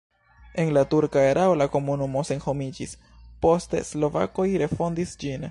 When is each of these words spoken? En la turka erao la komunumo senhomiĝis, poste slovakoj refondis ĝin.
En 0.61 0.69
la 0.77 0.81
turka 0.93 1.21
erao 1.33 1.53
la 1.61 1.67
komunumo 1.75 2.23
senhomiĝis, 2.31 2.97
poste 3.45 3.83
slovakoj 3.93 4.49
refondis 4.65 5.15
ĝin. 5.25 5.39